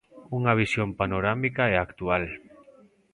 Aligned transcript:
Unha 0.37 0.57
visión 0.61 0.89
panorámica 0.99 1.63
e 1.73 1.75
actual. 1.85 2.23